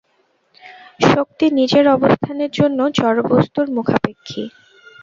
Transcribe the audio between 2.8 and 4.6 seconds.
জড় বস্তুর মুখাপেক্ষী।